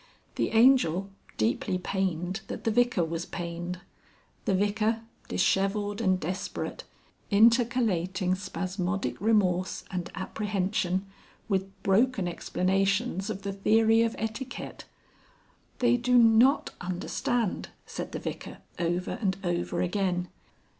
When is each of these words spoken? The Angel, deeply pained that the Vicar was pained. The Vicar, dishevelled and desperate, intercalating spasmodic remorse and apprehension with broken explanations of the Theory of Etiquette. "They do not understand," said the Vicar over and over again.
The 0.33 0.49
Angel, 0.49 1.11
deeply 1.37 1.77
pained 1.77 2.41
that 2.47 2.63
the 2.63 2.71
Vicar 2.71 3.05
was 3.05 3.23
pained. 3.27 3.81
The 4.45 4.55
Vicar, 4.55 5.01
dishevelled 5.27 6.01
and 6.01 6.19
desperate, 6.19 6.85
intercalating 7.29 8.33
spasmodic 8.35 9.21
remorse 9.21 9.83
and 9.91 10.09
apprehension 10.15 11.05
with 11.47 11.71
broken 11.83 12.27
explanations 12.27 13.29
of 13.29 13.43
the 13.43 13.53
Theory 13.53 14.01
of 14.01 14.15
Etiquette. 14.17 14.85
"They 15.77 15.97
do 15.97 16.17
not 16.17 16.71
understand," 16.81 17.69
said 17.85 18.11
the 18.11 18.17
Vicar 18.17 18.57
over 18.79 19.19
and 19.21 19.37
over 19.43 19.83
again. 19.83 20.29